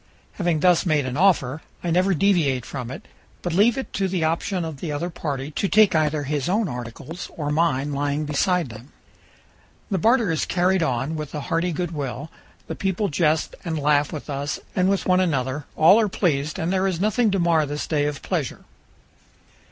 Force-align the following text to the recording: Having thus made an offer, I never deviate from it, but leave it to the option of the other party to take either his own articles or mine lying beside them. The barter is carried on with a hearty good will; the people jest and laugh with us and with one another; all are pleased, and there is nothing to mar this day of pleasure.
Having 0.31 0.61
thus 0.61 0.83
made 0.83 1.05
an 1.05 1.15
offer, 1.15 1.61
I 1.83 1.91
never 1.91 2.15
deviate 2.15 2.65
from 2.65 2.89
it, 2.89 3.07
but 3.43 3.53
leave 3.53 3.77
it 3.77 3.93
to 3.93 4.07
the 4.07 4.23
option 4.23 4.65
of 4.65 4.77
the 4.79 4.91
other 4.91 5.11
party 5.11 5.51
to 5.51 5.67
take 5.67 5.93
either 5.93 6.23
his 6.23 6.49
own 6.49 6.67
articles 6.67 7.29
or 7.37 7.51
mine 7.51 7.93
lying 7.93 8.25
beside 8.25 8.69
them. 8.69 8.93
The 9.91 9.99
barter 9.99 10.31
is 10.31 10.45
carried 10.47 10.81
on 10.81 11.15
with 11.15 11.35
a 11.35 11.41
hearty 11.41 11.71
good 11.71 11.91
will; 11.91 12.31
the 12.65 12.73
people 12.73 13.09
jest 13.09 13.53
and 13.63 13.77
laugh 13.77 14.11
with 14.11 14.27
us 14.27 14.59
and 14.75 14.89
with 14.89 15.05
one 15.05 15.19
another; 15.19 15.65
all 15.75 15.99
are 15.99 16.09
pleased, 16.09 16.57
and 16.57 16.73
there 16.73 16.87
is 16.87 16.99
nothing 16.99 17.29
to 17.29 17.37
mar 17.37 17.67
this 17.67 17.85
day 17.85 18.07
of 18.07 18.23
pleasure. 18.23 18.65